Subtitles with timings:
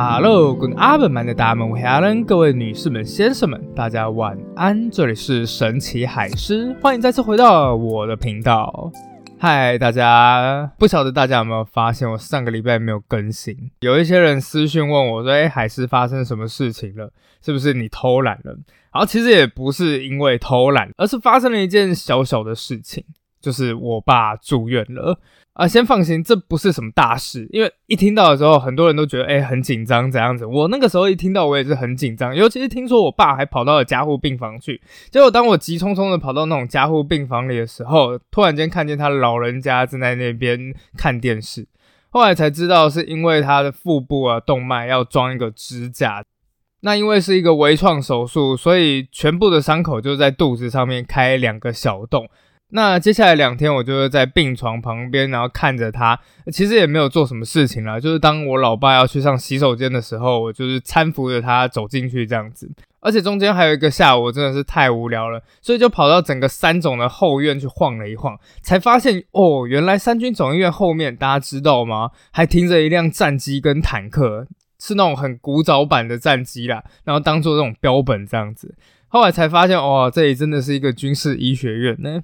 [0.00, 4.88] Hello，跟阿本们的大们，我 Helen，各位女士们、先生们，大家晚安。
[4.88, 8.92] 这里是神奇海狮，欢迎再次回到我的频道。
[9.40, 13.72] 嗨，大家，不晓得大家有没有发现，我上个礼拜没有更新？
[13.80, 17.12] 有一些人私讯问我说：“哎，海狮发生什么事情了？
[17.44, 18.52] 是不是你偷懒了？”
[18.94, 23.04] 然后其实也不是因为偷懒，而是发生了一件小小的事情，
[23.40, 25.18] 就是我爸住院了。
[25.58, 27.48] 啊，先放心，这不是什么大事。
[27.50, 30.46] 因为一听到的时候，很多人都觉得哎很紧张，怎样子？
[30.46, 32.32] 我那个时候一听到，我也是很紧张。
[32.32, 34.80] 尤其是听说我爸还跑到了加护病房去，
[35.10, 41.66] 结果当我急匆匆的跑到那种加护病房里的时候，突然间看见他老人家正在那边看电视。
[42.10, 46.22] 后来才知道，是因为他的腹部啊动脉要装一个支架。
[46.82, 52.28] 那因为是一个微创手术，所以全部的伤口就在肚子上面开两个小洞。
[52.70, 56.18] 那接下来两天，我就是在病床旁边，然后看着他，
[56.52, 57.98] 其实也没有做什么事情啦。
[57.98, 62.70] 就是当我老爸要去上洗手间的时候，我就是搀扶着他走进去这样子。
[63.00, 72.10] 而且中间还有一个下午，真的是太无聊了，所以就跑到整个三总的后院去晃了一晃，才发现哦，原来三军总医院后面，大家知道吗？
[72.32, 74.46] 还停着一辆战机跟坦克，
[74.78, 78.74] 是那种很古早版的战机啦，然后当做这种标本这样子。
[79.06, 82.20] 后来才发现，哇，这里真的是一个军事医学院呢。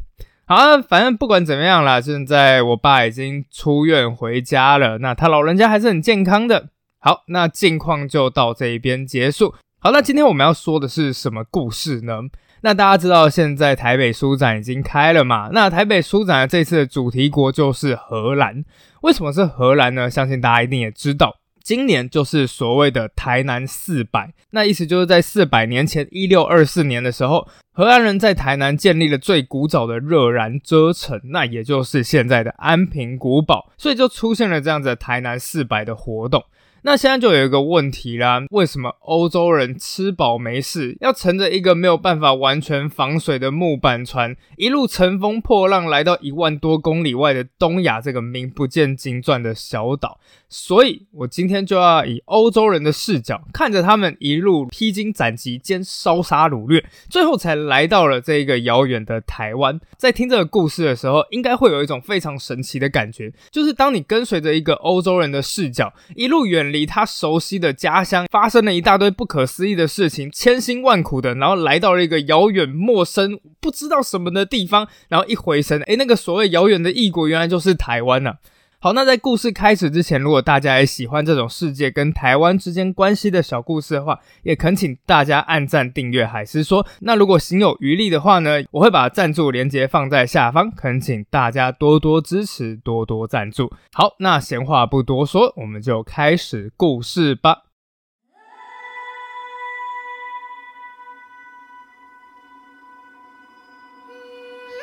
[0.47, 6.69] 好，反正不管怎么样啦，现在我爸已经出院回家了，那他老人家还是很健康的。
[6.98, 9.55] 好，那近况就到这一边结束。
[9.78, 12.20] 好，那今天我们要说的是什么故事呢？
[12.61, 15.48] 那大家知道现在台北书展已经开了嘛？
[15.53, 18.65] 那台北书展这次的主题国就是荷兰。
[19.00, 20.11] 为什么是荷兰呢？
[20.11, 21.37] 相信大家一定也知道。
[21.65, 36.44] 今年就是所谓的台南四百，那意思就是在四百年前，一六二四年的时候，荷兰人在台南建立了最古早的热燃遮城，那也就是现在的安平古堡，所以就出现了这样子台南四百的活动。
[36.87, 50.21] 那现在就有一个问题啦，为什么欧洲人吃饱没事，要乘着一个没有办法完全防水的木板船，一路乘风破浪来到一万多公里外的东亚这个名不见经传的小岛？
[50.50, 59.81] 所以我今天就要以欧洲人的视角，看着他们一路披荆斩棘兼烧杀掳掠，最后才来到了这一个遥远的台湾。
[59.97, 78.39] 在听这个故事的时候，应该会有一种非常神奇的感觉，就是当你跟随着一个欧洲人的视角，一路远离他熟悉的家乡，发生了一大堆不可思议的事情，千辛万苦的，然后来到了一个遥远陌生、不知道什么的地方，然后一回神，哎，那个所谓遥远的异国，原来就是台湾了。
[78.84, 86.87] 好，那在故事开始之前，如果大家也喜欢这种世界跟台湾之间关系的小故事的话，也恳请大家按赞、订阅海思说。
[87.00, 93.73] 那如果行有余力的话呢，我会把赞助连接放在下方，恳请大家多多支持，多多赞助。
[93.94, 97.63] 好，那闲话不多说，我们就开始故事吧。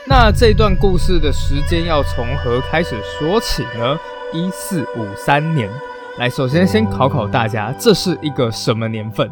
[0.08, 4.00] 那这段故事的时间要从何开始说起呢？
[4.34, 5.70] 一四五三年。
[6.18, 9.30] 来，首先先考考大家，这是一个什么年份？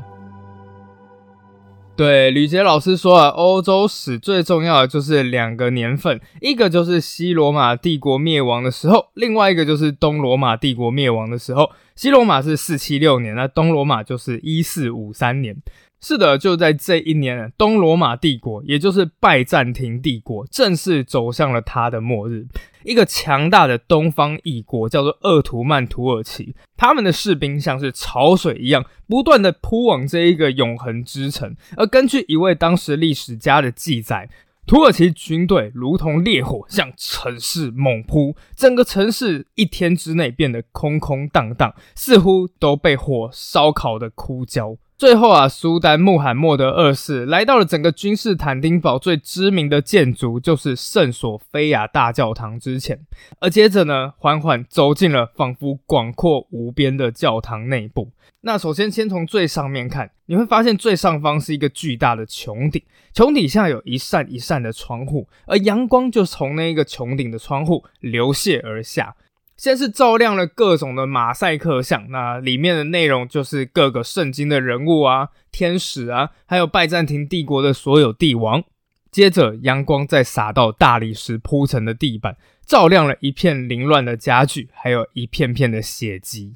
[1.95, 11.71] 对，吕杰老师说啊，欧洲史最重要的就是两个年份，一个就是西罗马帝国灭亡的时候，另外一个就是东罗马帝国灭亡的时候。
[11.95, 15.57] 西罗马是四七六年，那东罗马就是一四五三年。
[16.01, 22.47] 是的，就在这一年，东罗马帝国，也就是拜占庭帝国，正式走向了它的末日。
[22.83, 31.53] 一个强大的东方异国叫做鄂图曼土耳其，他们的士兵像是潮水一样，不断的扑往这一个永恒之城。
[31.75, 34.29] 而根据一位当时历史家的记载，
[34.65, 44.77] 土耳其军队如同烈火向城市猛扑，整个城市一天之内变得空空荡荡，似乎都被火烧烤的枯焦。
[44.99, 52.99] 最后啊，苏丹穆罕默德二世来到了整个君士坦丁堡最知名的建筑，就是圣索菲亚大教堂之前，
[53.39, 58.11] 而接着呢，缓缓走进了仿佛广阔无边的教堂内部。
[58.41, 69.15] 那首先先从最上面看，你会发现最上方是一个巨大的穹顶，穹底下有一扇一扇的窗户，而阳光就从那个穹顶的窗户流泻而下。
[69.59, 78.63] 先是照亮了各种的马赛克像，那里面的内容就是各个圣经的人物啊、天使啊，还有拜占庭帝国的所有帝王。
[79.11, 86.55] 接着阳光再洒到大理石铺成的地板，照亮了一片凌乱的家具，还有一片片的血迹。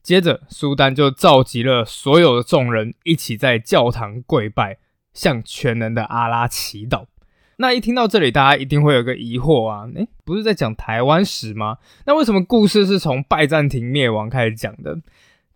[0.00, 4.78] 接着苏丹就召集了所有的众人，一起在教堂跪拜，
[5.12, 7.06] 向全能的阿拉祈祷。
[7.62, 11.78] 那一听到这里，大家一定会有个疑惑啊，诶，不是在讲台湾史吗？
[12.06, 14.98] 那为什么故事是从拜占庭灭亡开始讲的？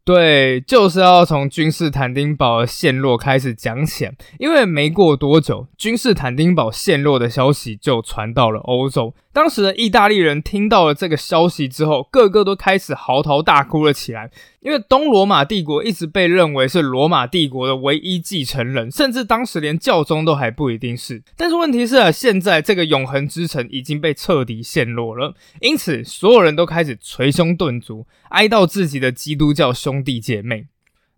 [0.04, 4.08] 对，就是要从君士坦丁堡陷落开始讲起，
[4.38, 9.12] 因为没过多久，君士坦丁堡陷落的消息就传到了欧洲。
[9.36, 14.30] 当时的意大利人听到了这个消息之后，个个都开始嚎啕大哭了起来。
[14.60, 21.22] 因为东罗马帝国一直被认为是罗马帝国的唯一继承人，甚至当时连教宗都还不一定是。
[21.36, 30.68] 但是问题是啊，现在这个永恒之城已经被彻底陷落了，因此所有人都开始捶胸顿足，哀悼自己的基督教兄弟姐妹。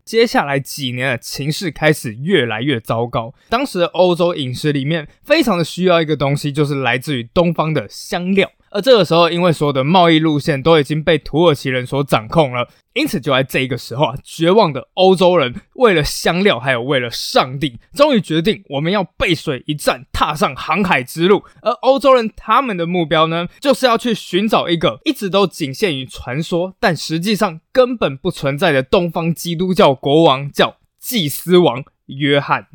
[0.08, 3.34] 接下来几年的情势开始越来越糟糕。
[3.50, 8.50] 当时的欧洲饮食里面非常的需要一个东西，就是来自于东方的香料。
[8.70, 21.44] 而这个时候，因为所有的贸易路线都已经被土耳其人所掌控了，因此就在这个时候啊，绝望的欧洲人为了香料，还有为了上帝，终于决定我们要背水一战，踏上航海之路。
[21.62, 32.66] 而欧洲人他们的目标呢，就是要去寻找一个一直都仅限于传说，但实际上根本不存在的东方基督教国王，叫祭司王约翰。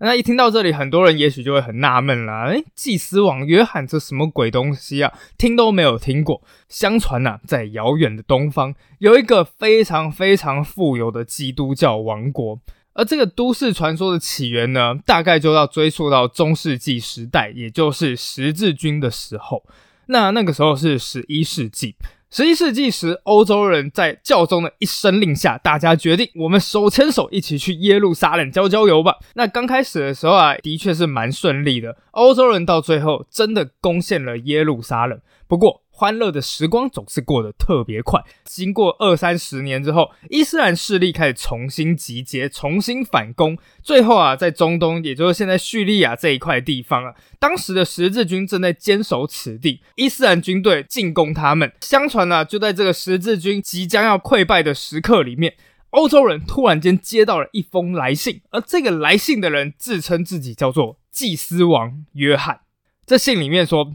[0.00, 2.46] 那一听到这里，很多人也许就会很纳闷啦。
[2.46, 5.12] 诶，祭司王约翰这什么鬼东西啊？
[5.38, 6.42] 听都没有听过。
[6.68, 12.60] 相传呐，在遥远的东方，有一个非常非常富有的基督教王国。
[12.94, 19.64] 而这个都市传说的起源呢，大概就要追溯到中世纪时代，也就是十字军的时候。
[20.06, 21.96] 那那个时候是十一世纪。
[22.30, 29.18] 十一世纪时，欧洲人在教宗的一声令下，大家决定我们手牵手一起去耶路撒冷郊郊游吧。
[29.34, 35.20] 那刚开始的时候啊，的确是蛮顺利的，欧洲人到最后真的攻陷了耶路撒冷。
[35.46, 38.20] 不过，欢乐的时光总是过得特别快。
[38.44, 43.56] 经过二三十年之后，伊斯兰势力开始重新集结，重新反攻。
[43.80, 51.72] 最后啊，在中东，也就是现在叙利亚这一块地方啊，当时的十字军正在坚守此地，伊斯兰军队进攻他们。
[51.80, 55.54] 相传呢，就在这个十字军即将要溃败的时刻里面，
[55.90, 62.62] 欧洲人突然间接到了一封来信，而这个来信的人自称自己叫做祭司王约翰。
[63.06, 63.94] 这信里面说：“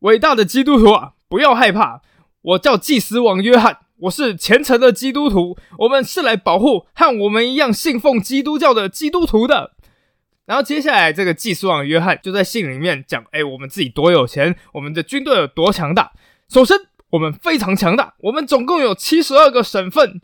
[0.00, 2.02] 伟大的基督徒啊！” 不要害怕，
[2.42, 9.70] 我叫祭司王约翰，我是虔诚的基督徒，我们是来保护和我们一样信奉基督教的基督徒的。
[10.44, 16.10] 然后接下来，这个祭司王约翰就在信里面讲：，哎，我们自己多有钱，我们的军队有多强大。
[16.48, 16.76] 首先，
[17.10, 20.20] 我们非常强大，我们总共有七十二个省份。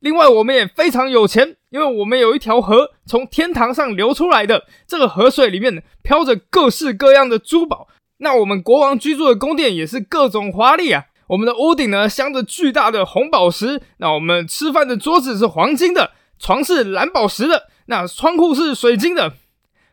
[0.00, 7.88] 另外，我们也非常有钱，因为我们有一条河从天堂上流出来的，这个河水里面飘着各式各样的珠宝。
[8.18, 11.04] 那我们国王居住的宫殿也是各种华丽啊！
[11.28, 19.34] 我们的屋顶呢镶着巨大的红宝石，那我们吃饭的桌子是黄金的，床是蓝宝石的，那窗户是水晶的。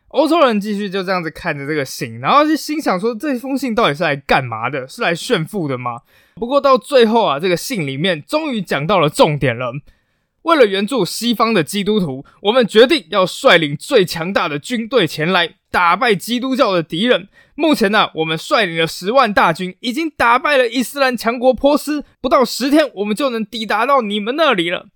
[0.08, 4.86] 欧洲人继续就这样子看着这个信，然后就心想说：这封信到底是来干嘛的？
[4.86, 6.02] 是来炫富的吗？
[6.34, 9.72] 不过到最后啊，这个信里面终于讲到了重点了。
[10.42, 15.54] 为了援助西方的基督徒，我们决定要率领最强大的军队前来。
[15.72, 17.28] 打败基督教的敌人。
[17.54, 22.04] 目前呢，我们率领了十万大军，已经打败了伊斯兰强国波斯。
[22.20, 24.88] 不到十天，我们就能抵达到你们那里了。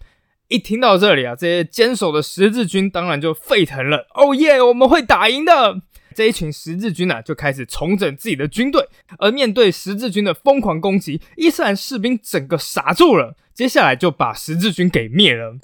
[0.49, 4.07] 一听到这里啊，这些坚守的十字军当然就沸腾了。
[4.15, 5.81] 哦耶，我们会打赢的！
[6.15, 8.87] 这一群十字军呢，就开始重整自己的军队。
[9.19, 13.35] 而面对十字军的疯狂攻击，伊斯兰士兵整个傻住了。
[13.57, 15.57] 接下来就把十字军给灭了。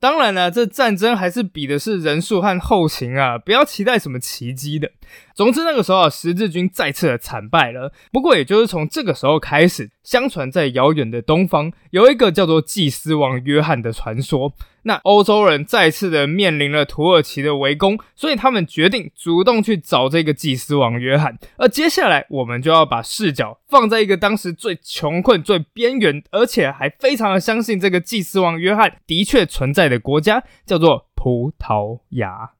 [0.00, 4.90] 当然了，这战争还是比的是人数和后勤啊，不要期待什么奇迹的。
[5.34, 7.92] 总之，那个时候啊，十字军再次的惨败了。
[8.12, 14.52] 不过，也就是从这个时候开始，相传在遥远的东方有一个叫做祭司王约翰的传说。
[14.82, 21.36] 那欧洲人再次的面临了土耳其的围攻，所以他们决定主动去找这个祭司王约翰。
[21.56, 32.52] 而接下来，我们就要把视角放在一个当时最穷困、最边缘，而且还非常的相信这个祭司王约翰的确存在的国家，叫做葡萄牙。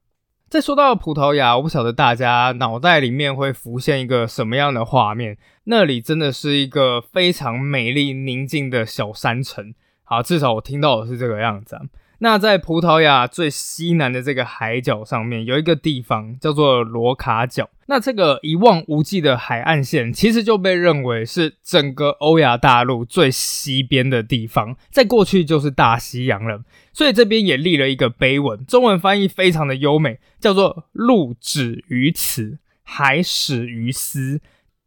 [0.49, 5.37] 再说到葡萄牙，我不晓得大家脑袋里面会浮现一个什么样的画面？
[5.65, 9.75] 那里真的是一个非常美丽、宁静的小山城。
[10.05, 11.77] 好，至少我听到的是这个样子。
[12.19, 17.69] 那在葡萄牙最西南的这个海角上面，有一个地方叫做罗卡角。
[17.89, 26.63] 那这个一望无际的海岸线，其实就被认为是整个欧亚大陆最西边的地方，在过去就是大西洋了。
[26.93, 34.41] 所以这边也立了一个碑文，中文翻译非常的优美，叫做“陆止于此，海始于斯”。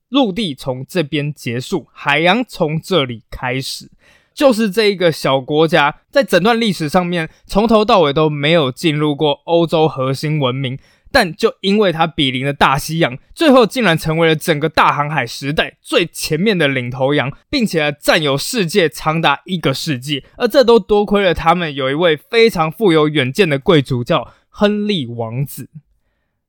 [0.10, 3.92] 陆地从这边结束，海洋从这里开始。
[4.40, 10.80] 就是这一个小国家，在整段历史上面，从头到尾都没有进入过欧洲核心文明，
[11.12, 20.24] 但就因为它比邻了大西洋，最后竟然成为了整个大航海时代最前面的领头羊，并且占有世界长达一个世纪。
[20.38, 25.70] 而这都多亏了他们有一位非常富有远见的贵族，叫亨利王子。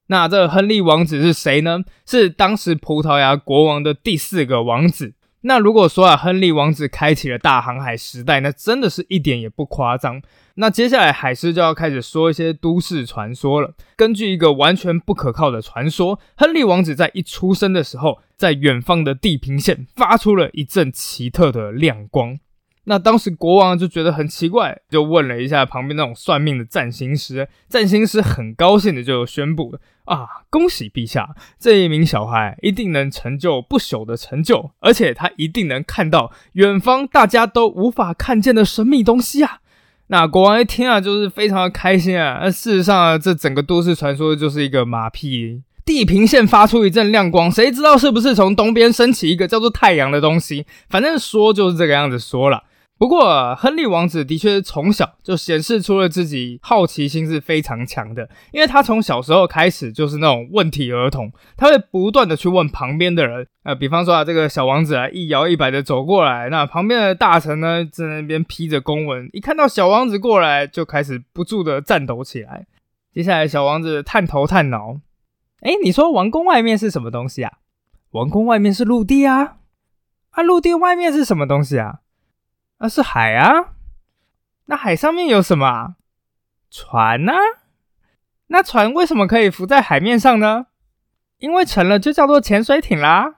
[0.07, 1.81] 那这亨利王子是谁呢？
[2.07, 5.15] 是当时葡萄牙国王的第四个王子。
[5.43, 10.21] 那如果说啊，亨利王子开启了大航海时代，那真的是一点也不夸张。
[10.57, 13.73] 那接下来海狮就要开始说一些都市传说了。
[13.97, 22.39] 根据一个完全不可靠的传说，亨利王子在一出生的时候，在远方的地平线发出了一阵奇特的亮光。
[22.85, 27.47] 那当时国王就觉得很奇怪，就问了一下旁边那种算命的占星师。
[27.69, 39.59] 占星师很高兴的就宣布：“啊，恭喜陛下，这一名小孩一定能成就不朽的成就，而且他一定能看到远方大家都无法看见的神秘东西啊！”
[40.09, 42.41] 那国王一听啊，就是非常的开心啊。
[42.43, 45.63] 那事实上啊，这整个都市传说就是一个马屁。
[45.85, 50.67] 地平线发出一阵亮光，谁知道是不是从东边升起一个叫做太阳的东西？
[50.89, 52.65] 反正说就是这个样子说了。
[53.01, 72.67] 不过，亨利王子的确是从小就显示出了自己好奇心是非常强的，因为他从小时候开始就是那种问题儿童，他会不断的去问旁边的人，呃，比方说啊，这个小王子啊，一摇一摆的走过来，那旁边的大臣呢，在那边披着公文，一看到小王子过来，就开始不住的颤抖起来。
[73.15, 75.01] 接下来，小王子探头探脑，
[75.63, 77.53] 哎，你说王宫外面是什么东西啊？
[78.11, 79.57] 王宫外面是陆地啊，
[80.33, 82.00] 啊，陆地外面是什么东西啊？
[82.81, 83.75] 那是海啊，
[84.65, 85.97] 那海上面有什么？
[86.71, 87.35] 船呢？
[88.47, 90.67] 那船为什么可以浮在海面上呢？
[91.39, 93.35] 因为沉了就叫做潜水艇啦。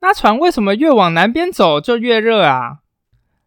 [0.00, 2.78] 那船为什么越往南边走就越热啊？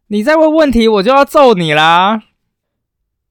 [0.08, 2.22] 你再问问题，我就要揍你啦！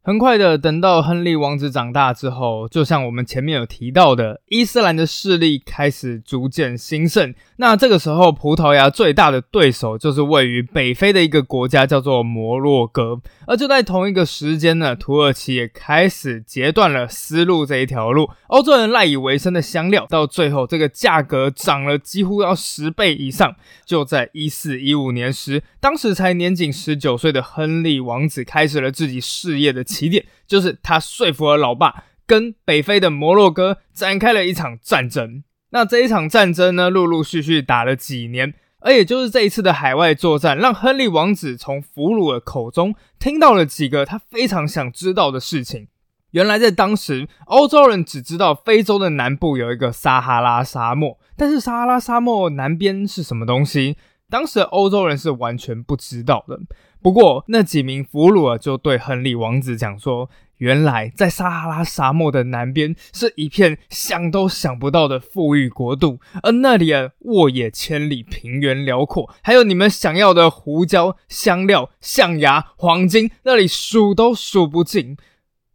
[0.07, 7.35] 很快的，等到亨利王子长大之后，就像我们前面有提到的，伊斯兰的势力开始逐渐兴盛。
[7.57, 13.19] 那这个时候，葡萄牙最大的对手就是位于北非的一个国家，叫做摩洛哥。
[13.47, 23.57] 而就在同一个时间呢，土耳其也开始截断了丝路这一条路，欧洲人赖以为生的香料，到最后这个价格涨了几乎要十倍以上。
[23.87, 35.45] 就在一四一五年时，当时才年仅十九岁的亨利王子开始了自己事业的起点，就是他说服了老爸，跟北非的摩洛哥展开了一场战争。
[35.71, 45.89] 那这一场战争呢，陆陆续续打了几年，而也就是这一次的海外作战，让亨利王子从俘虏的口中听到了几个他非常想知道的事情。
[46.31, 53.97] 原来在当时，欧洲人只知道非洲的南部有一个撒哈拉沙漠，但是撒哈拉沙漠南边是什么东西，
[54.29, 56.59] 当时欧洲人是完全不知道的。
[57.05, 60.31] 不过那几名俘虏啊，就对亨利王子讲说。
[60.59, 75.19] 原来，在撒哈拉沙漠的南边，是一片想都想不到的富裕国度，而那里啊，沃野千里，平原辽阔，还有你们想要的胡椒、香料、象牙、黄金，那里数都数不尽。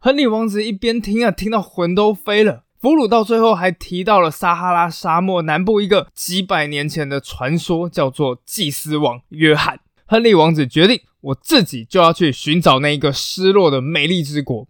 [0.00, 2.64] 亨利王子一边听啊，听到魂都飞了。
[2.80, 9.78] 俘虏到最后还提到了撒哈拉沙漠南部一个几百年前的传说，叫做祭司王约翰。
[10.06, 11.00] 亨利王子决定。
[11.20, 14.66] 我自己就要去寻找那一个失落的美丽之国，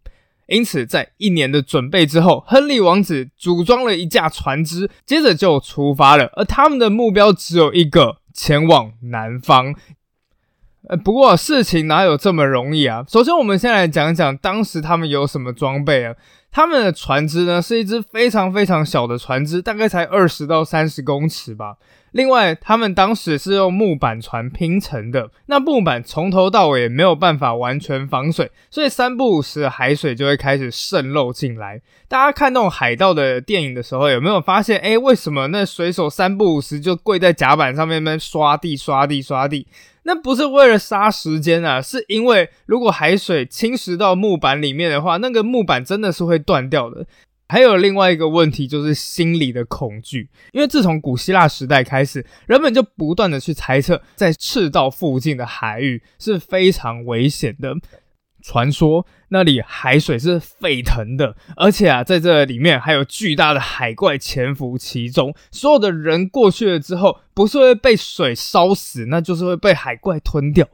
[0.49, 6.27] 因此在一年的准备之后，亨利王子组装了一架船只，接着就出发了。
[6.35, 9.75] 而他们的目标只有一个，前往南方。
[10.89, 13.05] 呃，不过事情哪有这么容易啊？
[13.07, 16.17] 首先，我们先来讲讲当时他们有什么装备啊？
[16.51, 21.77] 他们的船只呢，是一只非常非常小的船只，大概才二十到三十公尺吧。
[22.13, 31.81] 另外，他们当时是用木板船拼成的，那木板从头到尾没有办法完全防水，所以三不五时海水就会开始渗漏进来。
[32.09, 34.79] 大家看那种海盗的电影的时候，有没有发现？
[34.81, 39.67] 哎，为什么那水手三不五时就跪在甲板上面，那刷地、刷地、刷地？
[40.03, 47.07] 那不是为了杀时间啊，是因为如果海水侵蚀到木板里面的话，那个木板真的是会断掉的。
[47.51, 50.31] 还有另外一个问题，就是心理的恐惧。
[50.53, 57.75] 因为自从古希腊时代开始，人们就不断的去猜测，在赤道附近的海域是非常危险的。
[58.43, 65.35] 传说那里海水是沸腾的，而且啊，在这里面还有巨大的海怪潜伏其中。
[65.51, 70.67] 所有的人过去了之后，不是会被水烧死，那就是会被海怪吞掉。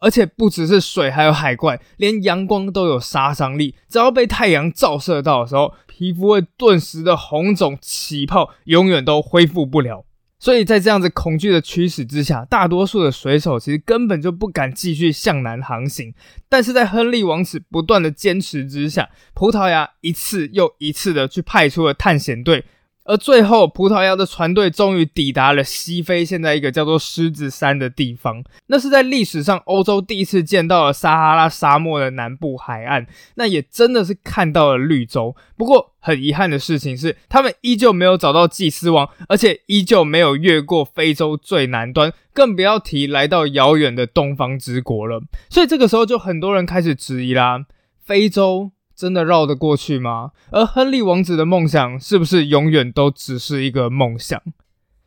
[0.00, 3.74] 而且不只是水，还有海怪，连阳光都有杀伤力。
[3.88, 10.04] 只要被太阳照射到的时候，皮肤会顿时的红肿起泡，永远都恢复不了。
[10.38, 16.14] 所以在这样子恐惧的驱使之下，大多数的水手其实根本就不敢继续向南航行。
[16.48, 22.64] 但是在亨利王子不断的坚持之下，葡萄牙一次又一次的去派出了探险队。
[23.08, 28.44] 而最后，葡萄牙的船队终于抵达了西非，现在一个叫做狮子山的地方。
[28.66, 35.34] 那是在历史上欧洲第一次见到了撒哈拉沙漠的南部海岸，那也真的是看到了绿洲。
[35.56, 45.22] 不过，很遗憾的事情是，他们依旧没有找到祭司王，而且依旧没有越过非洲最南端，更不要提来到遥远的东方之国了。
[45.48, 47.64] 所以，这个时候就很多人开始质疑啦：
[48.04, 48.72] 非洲。
[48.98, 50.32] 真的绕得过去吗？
[50.50, 54.42] 而亨利王子的梦想是不是永远都只是一个梦想？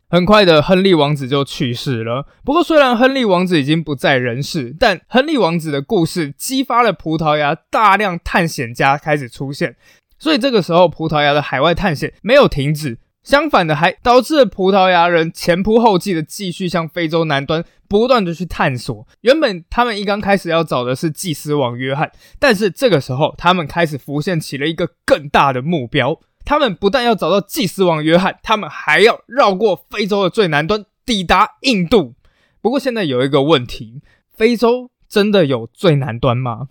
[0.08, 2.26] 很快的，亨利王子就去世了。
[2.42, 9.76] 不过，虽然亨利王子已经不在人世，但亨利王子的故事激发了葡萄牙大量探险家开始出现。
[10.18, 12.98] 所以，这个时候葡萄牙的海外探险没有停止。
[13.22, 19.06] 相反的，还导致葡萄牙人前仆后继的继续向非洲南端不断的去探索。
[19.20, 26.18] 原本他们一刚开始要找的是祭司王约翰，但是这个时候他们开始浮现起了一个更大的目标。
[26.44, 32.14] 他们不但要找到祭司王约翰，他们还要绕过非洲的最南端，抵达印度。
[32.60, 34.02] 不过现在有一个问题：
[34.36, 36.68] 非洲真的有最南端吗？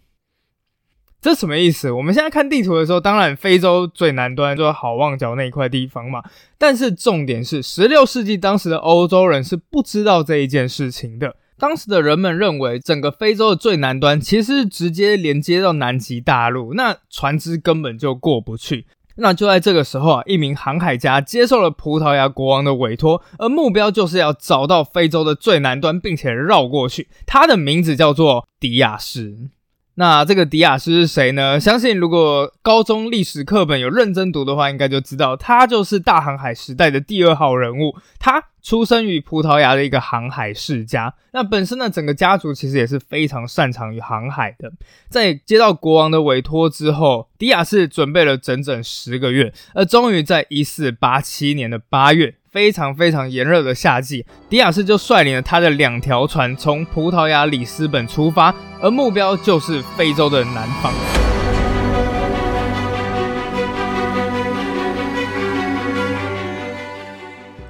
[1.22, 1.92] 这什么意思？
[1.92, 6.24] 我们现在看地图的时候，当然非洲最南端就是好望角那一块地方嘛。
[6.58, 11.36] 但是重点是，十六世纪当时的欧洲人是不知道这一件事情的。
[11.60, 18.88] 当时的人们认为，整个非洲的最南端其实是直接连接到南极大陆，那船只根本就过不去。
[19.18, 27.10] 那就在这个时候啊，一名航海家接受了葡萄牙国王的委托，而目标就是要找到非洲的最南端，并且绕过去。
[27.28, 29.52] 他的名字叫做迪亚士。
[29.96, 31.60] 那这个迪亚斯是谁呢？
[31.60, 37.96] 相信如果高中历史课本有认真读的话，应该就知道他就是大航海时代的第二号人物。
[38.18, 41.14] 他出生于葡萄牙的一个航海世家。
[41.34, 44.72] 那本身呢，整个家族其实也是非常擅长于航海的。
[45.10, 52.36] 在接到国王的委托之后，迪亚斯准备了整整十个月，而终于在一四八七年的八月。
[52.52, 60.92] 非常非常炎热的夏季，迪亚斯就率领了他的两条船从葡萄牙里斯本出发，而目标就是非洲的南方。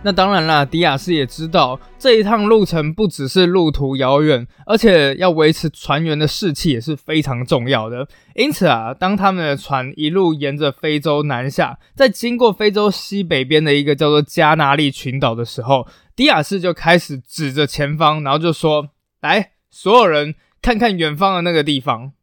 [0.04, 8.08] 那当然啦，迪亚斯也知道这一趟路程不只是路途遥远，而且要维持船员的士气也是非常重要的。
[8.34, 18.90] 因此啊，当他们的船一路沿着非洲南下，在经过非洲西北边的一个叫做加纳利群岛的时候，迪亚斯就开始指着前方，然后就说
[19.22, 20.34] ：“来，所有人
[20.64, 22.14] 看看远方的那个地方。”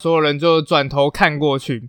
[0.00, 1.88] 所有人就转头看过去，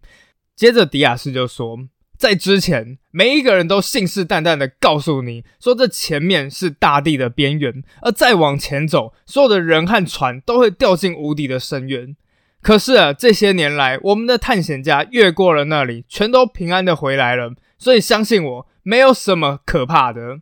[0.56, 1.80] 接着迪亚斯就说。
[2.20, 12.18] 在之前，每一个人都信誓旦旦的告诉你说，这前面是大地的边缘，而再往前走，所有的人和船都会掉进无底的深渊。
[12.62, 17.54] 可是啊，这些年来，我们的探险家越过了那里，全都平安的回来了。
[17.78, 20.40] 所以相信我，没有什么可怕的。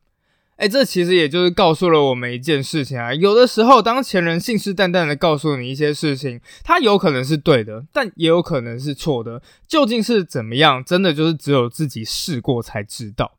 [0.57, 3.13] 哎，这其实也就是告诉了我们一件事情啊。
[3.13, 9.41] 有的时候，当前人信誓旦旦的告诉你一些事情，他有可能是对的，但也有可能是错的。
[9.67, 13.33] 究竟是怎么样，真的就是只有自己试过才知道。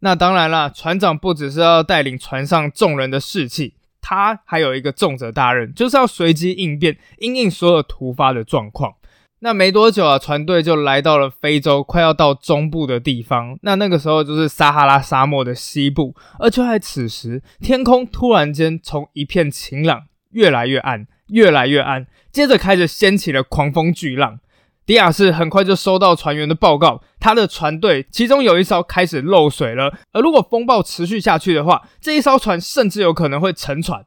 [0.00, 8.94] 那当然了，船长不只是要带领船上众人的士气，他还有一个重责大任，就是要随机应变，应应所有突发的状况。
[9.42, 13.58] 那没多久啊，船队就来到了非洲，快要到中部的地方。
[13.62, 16.14] 那那个时候就是撒哈拉沙漠的西部。
[16.38, 24.40] 而就在此时，天空突然间从一片晴朗越来越暗，越来越暗，接着开始掀起了狂风巨浪。
[24.84, 29.96] 迪亚士很快就收到船员的报告，他的船队其中有一艘开始漏水了。
[30.12, 34.04] 而如果风暴持续下去的话，这一艘船甚至有可能会沉船。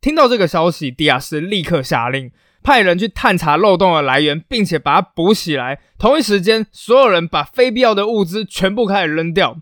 [0.00, 2.30] 听到这个消息，迪亚士立刻下令。
[2.68, 5.80] 派人去探查漏洞的来源，并且把它补起来。
[5.98, 9.56] 同一时间，所有人把非必要的物资全部开始扔掉。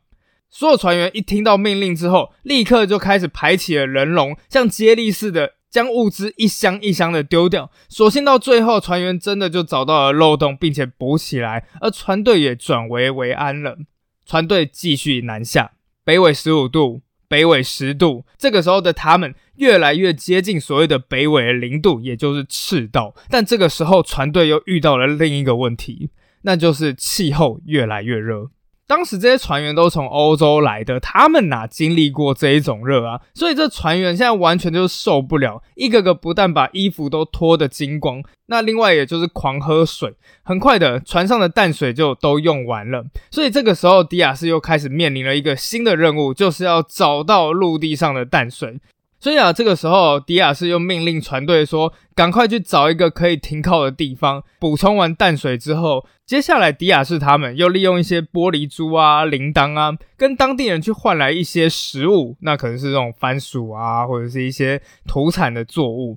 [0.51, 7.71] 所有船员一听到命令之后，立刻就开始排起了人龙，像接力似的将物资一箱一箱的丢掉。
[7.88, 13.77] 所幸到最后，船员真的就找到了漏洞，并且补起来，而船队也转危为安了。
[14.25, 17.03] 船队继续南下，北纬十五度。
[17.29, 23.15] 北纬十度，这个时候的他们越来越接近所谓的北纬零度，也就是赤道。
[23.29, 26.11] 但这个时候，船队又遇到了另一个问题，
[26.43, 28.51] 那就是气候越来越热。
[28.87, 33.20] 当时这些船员都从欧洲来的，他们哪经历过这一种热啊？
[33.35, 40.14] 所以这船员现在完全就是受不了，一个个不但把衣服都脱得精光，那另外也就是狂喝水。
[40.44, 43.05] 很快的，船上的淡水就都用完了。
[43.31, 48.79] 所以这个时候，迪亚斯又开始面临了一个新的任务，就是要找到陆地上的淡水。
[49.27, 66.17] 所以啊，这个时候迪亚斯又命令船队说：“赶快去找一个可以停靠的地方。”补充完淡水之后，接下来迪亚斯他们又利用一些玻璃珠啊、铃铛啊，跟当地人去换来一些食物，那可能是这种番薯啊，或者是一些土产的作物。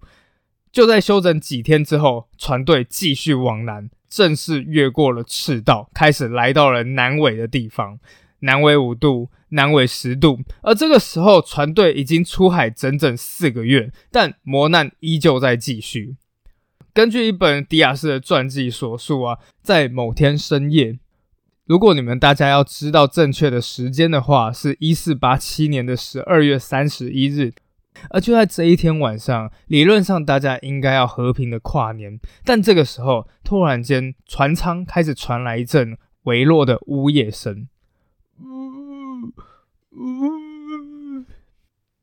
[0.72, 7.98] 就在休整几天之后，船队继续往南，正式越过了赤道，开始来到了南纬的地方。
[8.42, 16.16] 南纬五度，南纬十度，而这个时候船队已经出海整整四个月，但磨难依旧在继续。
[16.94, 21.00] 根据一本迪亚斯的传记所述啊，在某天深夜，
[21.66, 27.54] 如果你们大家要知道正确的时间的话，是一四八七年的十二月三十一日，
[28.10, 37.68] 而就在这一天晚上，理论上大家应该要和平的跨年，但这个时候突然间船舱开始传来一阵微弱的呜咽声。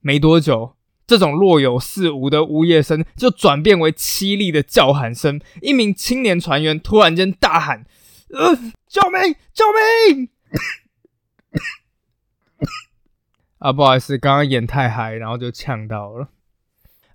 [0.00, 5.40] 没多久，这种若有似无的呜咽声就转变为凄厉的叫喊声。
[5.62, 7.84] 一名青年船员突然间大喊
[8.30, 8.54] ：“呃，
[8.88, 9.34] 救命！
[9.52, 9.64] 救
[10.12, 10.28] 命！”
[13.58, 16.28] 啊，不好意思，刚刚演太嗨，然后就呛到了。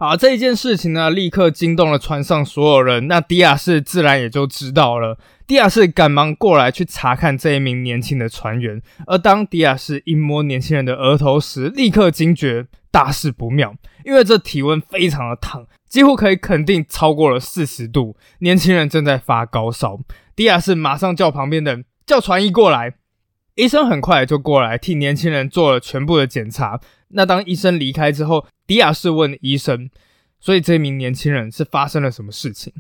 [0.02, 3.08] 好，这一件事情呢，立刻惊动了船上所有人。
[3.08, 5.20] 那迪亚士自然也就知道了。
[5.46, 8.82] 迪亚士赶忙过来去查看这一名年轻的船员。
[9.06, 18.18] 而当迪亚士一摸年轻人的额头时，立刻惊觉大事不妙，因为这体温非常的烫，几乎可以肯定超过了四十度。
[18.40, 20.00] 年轻人正在发高烧。
[20.36, 22.96] 迪亚士马上叫旁边的叫船医过来。
[23.56, 26.80] 医生很快就过来替年轻人做了全部的检查。
[27.14, 29.90] 那当医生离开之后，迪亚士问医生
[30.40, 32.74] ：“所以这名年轻人是发生了什么事情？”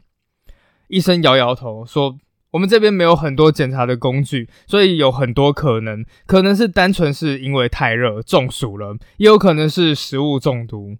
[0.87, 2.17] 医生摇摇头说
[2.51, 10.97] ：“我们这边没有很多检查的工具，所以有很多可能，可能是单纯是因为太热中暑了，也有可能是食物中毒。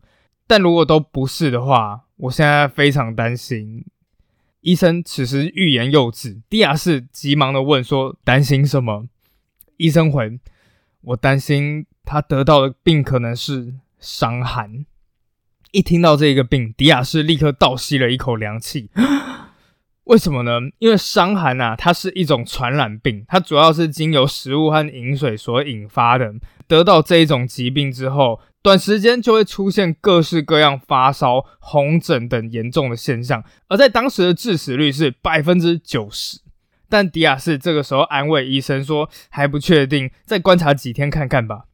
[0.48, 3.86] 但如果都不是的话，我现在非常担心。”
[4.62, 9.08] 医生此时欲言又止，迪亚士急忙的问说：“担心什么？”
[9.78, 10.40] 医生回
[11.02, 14.86] ：“我担心。”他得到的病可能是伤寒。
[15.72, 18.90] 一听到这个病，迪亚士立刻倒吸了一口凉气。
[20.06, 20.60] 为什么呢？
[20.80, 26.34] 因为伤寒啊，它是一种传染病，它主要是经由食物和饮水所引发的。
[26.68, 36.40] 得到这一种疾病之后，短时间就会出现各式各样发烧、红疹等严重的现象，而在当时的致死率是百分之九十。
[36.92, 41.68] 但迪亚士这个时候安慰医生说：“还不确定，再观察几天看看吧。”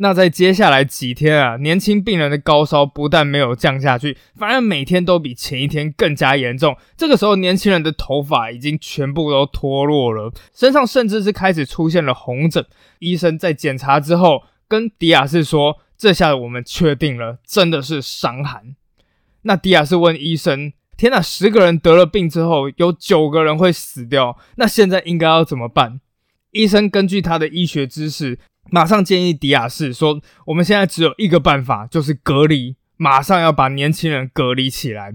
[0.00, 6.76] 那在接下来几天啊，年轻病人的高烧不但没有降下去，反而每天都比前一天更加严重。
[6.96, 12.64] 这个时候，年轻人的头发已经全部都脱落了，身上甚至是开始出现了红疹。
[13.00, 18.76] 医生在检查之后跟迪亚士说：“这下我们确定了，真的是伤寒。”
[19.42, 26.00] 那迪亚士问医生：“天哪，十个人得了病之后，有九个人会死掉，那现在应该要怎么办？”
[26.52, 28.38] 医生根据他的医学知识。
[28.70, 35.14] 马上建议迪亚士说：“我们现在只有一个办法，就是隔离，马上要把年轻人隔离起来。”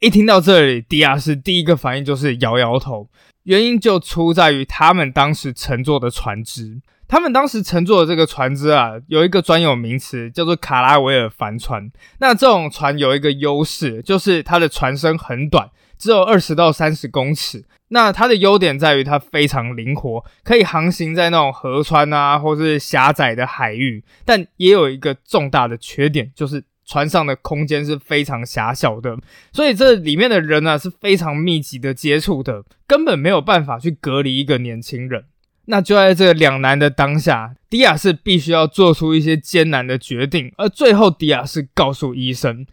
[0.00, 3.08] 一听到这里，迪亚士第一个反应就是摇摇头。
[3.44, 6.80] 原因就出在于他们当时乘坐的船只。
[7.08, 11.90] 他们当时乘坐的这个船只啊，有一个专有名词叫做卡拉维尔帆船。
[12.20, 17.64] 那这种船有一个优势，就是它的船身很短，只有二十到三十公尺。
[17.88, 24.04] 那它的优点在于它非常灵活，可以航行在那种河川啊，或是狭窄的海域。
[24.26, 29.16] 但也有一个重大的缺点，就是船上的空间是非常狭小的，
[29.50, 35.24] 所以这里面的人呢是非常密集的接触的，根本没有办法去隔离一个年轻人。
[35.70, 40.50] 那就在这两难的当下，迪亚士必须要做出一些艰难的决定。
[40.56, 42.66] 而最后，迪亚士告诉医生，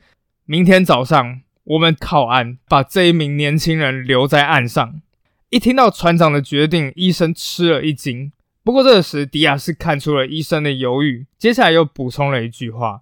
[0.45, 5.01] 明天早上我们靠岸，把这一名年轻人留在岸上。
[5.49, 8.31] 一听到船长的决定，医生吃了一惊。
[8.63, 13.01] 不过这时，迪亚士看出了医生的犹豫，接下来又补充了一句话：“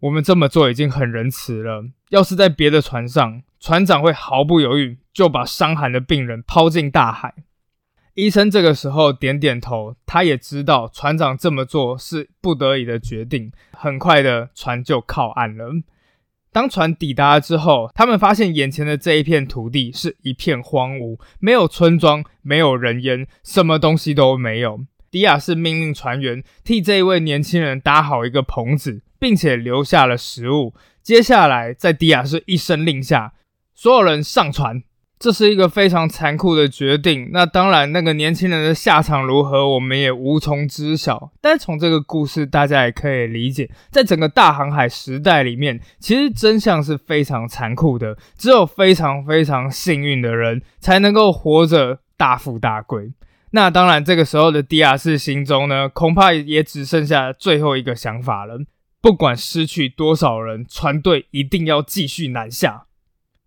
[0.00, 1.84] 我们这么做已经很仁慈了。
[2.08, 7.34] 要是在别的船上，船长会毫不犹豫就把伤寒的病人抛进大海。”
[8.14, 13.50] 医生这个时候点点头，他也知道船长这么做是不得已的决定。
[13.72, 15.70] 很快的，船就靠岸了。
[16.52, 24.84] 当船抵达之后，他们发现眼前的这一片土地是一片荒芜，没有村庄，没有人烟，什么东西都没有。
[25.10, 30.74] 迪亚士命令船员替这一位年轻人搭好一个棚子，并且留下了食物。
[31.02, 33.32] 接下来，在迪亚士一声令下，
[33.74, 34.82] 所有人上船。
[35.22, 37.30] 这是一个非常残酷的决定。
[37.32, 41.30] 那当然，那个年轻人的下场如何，我们也无从知晓。
[41.40, 48.18] 但从这个故事，大家也可以理解，在整个大航海时代里面，其实真相是非常残酷的。
[48.36, 53.12] 只有非常非常幸运的人，才能够活着大富大贵。
[53.52, 58.58] 那当然，这个时候的迪亚士心中呢，恐怕也只剩下最后一个想法了：
[59.00, 62.86] 不管失去多少人，船队一定要继续南下。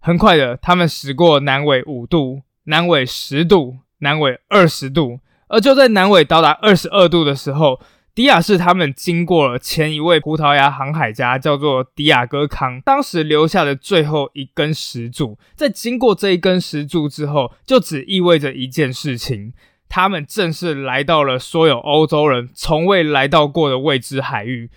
[0.06, 7.82] 很快的，他们驶过南纬五度、南纬十度、南纬二十度，而就在南纬到达二十二度的时候，
[8.14, 15.40] 迪亚士他们经过了前一位葡萄牙航海家，叫做迪亚哥康，当时留下的最后一根石柱。
[15.56, 19.54] 在经过这一根石柱之后，就只意味着一件事情：
[19.90, 24.70] 他们正式来到了所有欧洲人从未来到过的未知海域。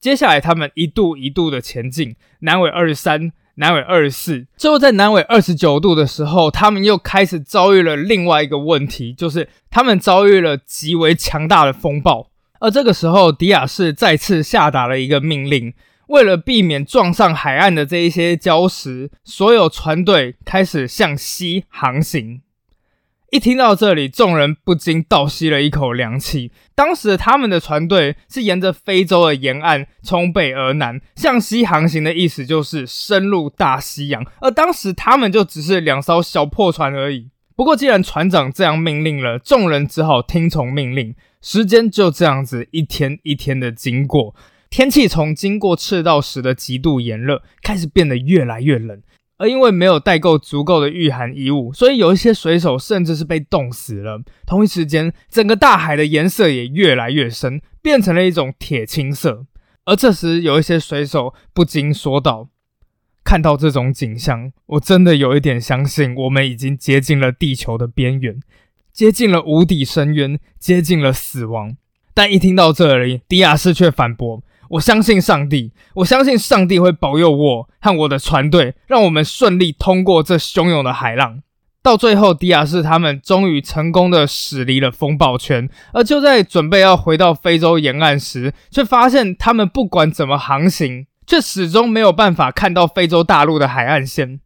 [0.00, 3.30] 接下来，他们一度一度的前进，南纬二十三。
[3.56, 12.30] 南纬二十四，最后在南纬二十九度的时候，他们又开始遭遇了另外一个问题，就是他们遭遇了极为强大的风暴。
[12.60, 15.74] 而这个时候，迪亚士再次下达了一个命令，
[16.06, 22.40] 为了避免撞上海岸的这一些礁石，所有船队开始向西航行。
[23.32, 26.52] 一听到这里，众人不禁倒吸了一口凉气。
[26.74, 37.30] 当时他们的船队是沿着非洲的沿岸从北而南向西航行的意思就是深入大西洋，而当时他们就只是两艘小破船而已。
[37.56, 41.14] 不过既然船长这样命令了，众人只好听从命令。
[41.40, 44.34] 时间就这样子一天一天的经过，
[44.68, 49.00] 天气从经过赤道时的极度炎热，开始变得越来越冷。
[49.42, 54.22] 而因为没有带够足够的御寒衣物，所以有一些水手甚至是被冻死了。
[54.46, 59.44] 同一时间，整个大海的颜色也越来越深，变成了一种铁青色。
[59.84, 62.50] 而这时，有一些水手不禁说道
[63.24, 68.38] ：“看到这种景象，我真的有一点相信，我们已经接近了地球的边缘，
[68.92, 71.76] 接近了无底深渊，接近了死亡。”
[72.14, 74.44] 但一听到这里，迪亚斯却反驳。
[74.72, 81.42] 我相信上帝，我相信上帝会保佑我和我的船队，让我们顺利通过这汹涌的海浪。
[81.82, 94.40] 到最后，迪亚士他们终于成功的驶离了风暴圈，而就在准备要回到非洲沿岸时，却发现他们不管怎么航行，却始终没有办法看到非洲大陆的海岸线。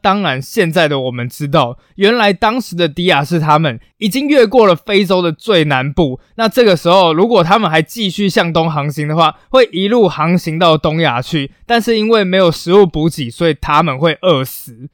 [0.00, 6.20] 当然，现在的我们知道，原来当时的迪亚士他们已经越过了非洲的最南部。
[6.36, 11.52] 那这个时候，如果他们还继续向东航行的话，会一路航行到东亚去。
[11.66, 14.88] 但是因为没有食物补给，所以他们会饿死。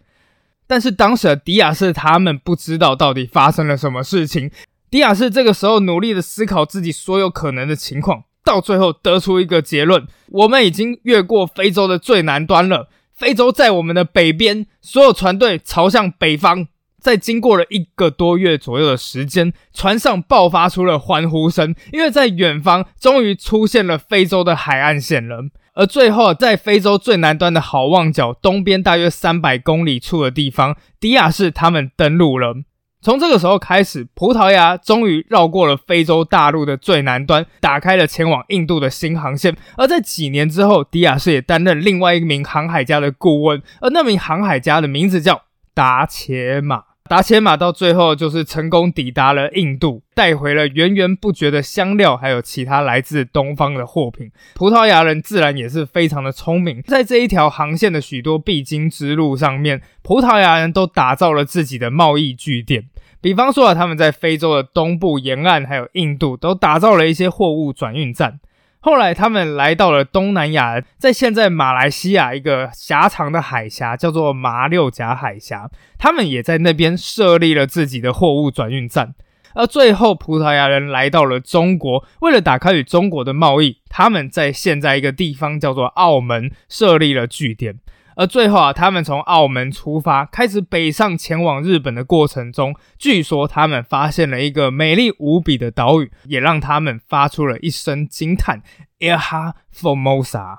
[0.66, 4.50] 但是当时的迪亚士他们不知道到底发生了什么事情。
[4.90, 12.88] 迪亚士这个时候努力的思考自己所有可能的情况，到最后得出一个结论：我们已经越过非洲的最南端了。
[13.14, 16.66] 非洲在我们的北边，所有船队朝向北方。
[16.98, 25.44] 在经过了一个多月左右的时间，船上爆发出了欢呼声，因为在远方终于出现了非洲的海岸线了。
[25.74, 32.55] 而最后，在非洲最南端的好望角东边大约三百公里处的地方，迪亚士他们登陆了。
[33.04, 39.54] 从这个时候开始，葡萄牙终于绕过了非洲大陆的最南端，打开了前往印度的新航线。
[39.76, 45.42] 而在几年之后，迪亚士也担任另外一名航海家的顾问，而那名航海家的名字叫
[45.74, 46.93] 达伽马。
[47.06, 54.30] 达切马到最后就是成功抵达了印度，带回了源源不绝的香料，还有其他来自东方的货品。
[54.54, 62.88] 葡萄牙人自然也是非常的聪明，在这一条航线的许多必经之路上面，葡萄牙人都打造了自己的贸易据点。
[63.20, 68.40] 比方说啊，他们在非洲的东部沿岸，还有印度，都打造了一些货物转运站。
[68.84, 75.70] 后来，他们来到了东南亚，在现在马来西亚一个狭长的海峡，叫做马六甲海峡。
[75.98, 79.14] 他们也在那边设立了自己的货物转运站。
[79.54, 87.76] 而最后，葡萄牙人来到了中国，为了打开与中国的贸易，他们在现在一个地方叫做澳门设立了据点。
[88.16, 98.62] 而最后啊，他们从澳门出发，开始北上前往日本的过程中，据说他们发现了一个美丽无比的岛屿，也让他们发出了一声惊叹
[99.00, 100.59] ：“Eha Formosa。”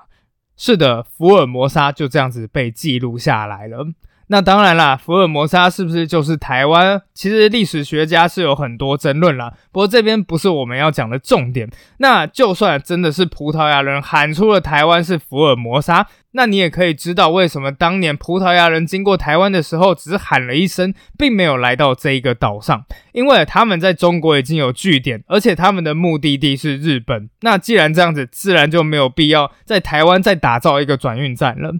[0.56, 3.86] 是的，福尔摩沙就这样子被记录下来了。
[4.28, 7.00] 那当然啦，福尔摩沙是不是就是台湾？
[7.14, 9.52] 其实历史学家是有很多争论啦。
[9.70, 11.70] 不过这边不是我们要讲的重点。
[11.98, 27.30] 那就算真的是葡萄牙人喊出了台湾是福尔摩沙，那你也可以知道为什么当年葡萄牙人经过台湾的时候，只喊了一声，并没有来到这一个岛上，因为他们在中国已经有据点，而且他们的目的地是日本。
[27.40, 31.72] 那既然这样子，自然就没有必要在台湾再打造一个转运站了。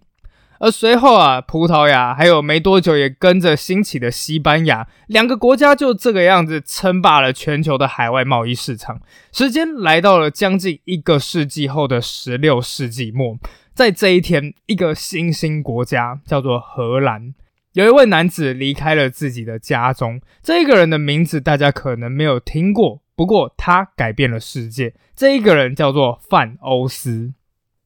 [0.58, 8.98] 而随后啊，葡萄牙还有没多久也跟着兴起的西班牙，两个国家就这个样子称霸了全球的海外贸易市场。
[9.30, 13.36] 时间来到了将近一个世纪后的十六世纪末，
[13.76, 17.34] 在这一天，一个新兴国家叫做荷兰，
[17.74, 20.18] 有一位男子离开了自己的家中。
[20.42, 24.94] 这一个人的名字大家可能没有听过，不过他改变了世界。
[25.14, 27.34] 这一个人叫做范欧斯。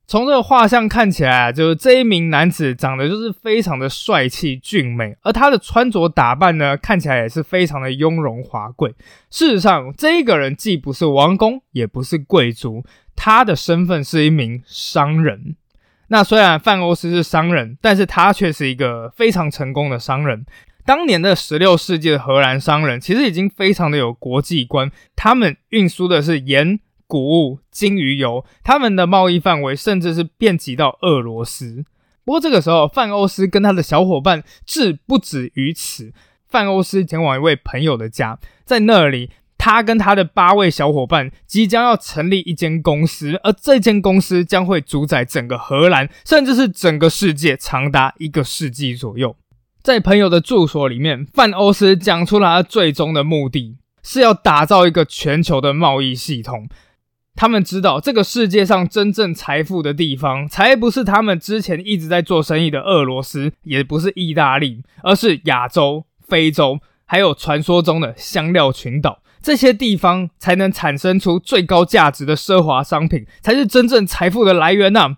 [0.07, 8.95] 从这个画像看起来啊，就是这一名男子长得就是非常的帅气俊美，而他的穿着打扮呢，看起来也是非常的雍容华贵。
[9.29, 12.85] 事实上，这一个人既不是王公，也不是贵族，
[13.17, 15.57] 他的身份是一名商人。
[16.11, 20.45] 那虽然范欧斯是商人，但是他却是一个非常成功的商人。
[20.85, 26.79] 当年的十六世纪的荷兰商人其实已经非常的有国际观，他们运输的是盐。
[27.11, 31.85] 谷物、金鱼油，他们的贸易范围甚至是遍及到俄罗斯。
[32.25, 36.13] 不过这个时候，范欧斯跟他的小伙伴志不止于此。
[36.49, 39.29] 范欧斯前往一位朋友的家，在那里，
[39.61, 49.37] 他跟他的八位小伙伴即将要成立一间公司，而这间公司将会主宰整个荷兰，甚至是整个世界，长达一个世纪左右。
[49.83, 56.67] 在朋友的住所里面，范欧斯讲出了他最终的目的，是要打造一个全球的贸易系统。
[57.37, 69.21] 他们知道这个世界上真正财富的地方，才不是他们之前一直在做生意的俄罗斯，也不是意大利，而是亚洲、非洲，还有传说中的香料群岛。
[69.43, 75.17] 这些地方才能产生出最高价值的奢华商品，才是真正财富的来源呐。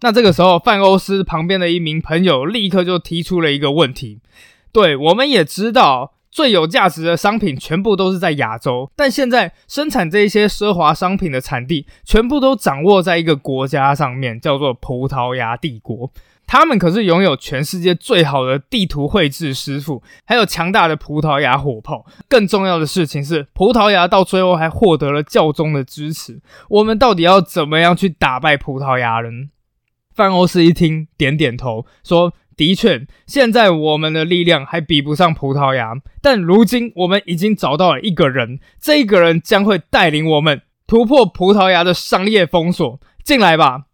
[0.00, 4.18] 那这个时候，范欧斯旁边的一名朋友立刻就提出了一个问题：，
[4.72, 6.14] 对，我们也知道。
[6.32, 16.12] 最有价值的商品全部都是在亚洲，但现在生产这些奢华商品的产地全部都掌握在一个国家上面，叫做葡萄牙帝国。
[16.50, 22.04] 他们可是拥有全世界最好的地图绘制师傅，还有强大的葡萄牙火炮。
[22.28, 26.40] 更重要的事情是，葡萄牙到最后还获得了教宗的支持。
[26.68, 29.50] 我们到底要怎么样去打败葡萄牙人？
[30.12, 32.32] 范欧斯一听，点点头，说。
[32.56, 43.00] 的确，现在我们的力量还比不上葡萄牙，但如今我们已经找到了一个人，这个人将会带领我们突破葡萄牙的商业封锁。
[43.24, 43.84] 进来吧！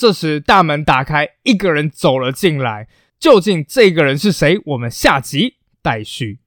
[0.00, 2.88] 这时大门打开，一个人走了进来。
[3.18, 4.58] 究竟这个人是谁？
[4.64, 6.38] 我们下集待续。